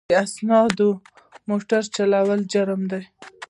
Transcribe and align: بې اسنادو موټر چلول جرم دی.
بې 0.09 0.15
اسنادو 0.25 0.89
موټر 1.49 1.81
چلول 1.95 2.39
جرم 2.53 2.81
دی. 2.91 3.01